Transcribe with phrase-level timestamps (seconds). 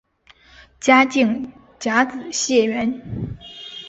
[0.79, 3.37] 嘉靖甲子解元。